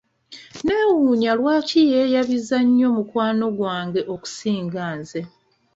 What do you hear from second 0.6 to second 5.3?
Neewuunya lwaki yeeyabiza nnyo mukwano gwange okusinga nze.